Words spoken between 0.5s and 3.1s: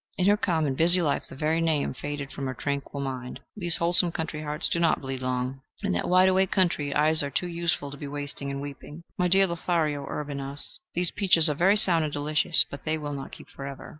and busy life the very name faded from her tranquil